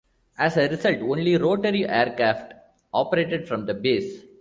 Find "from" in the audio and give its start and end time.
3.47-3.67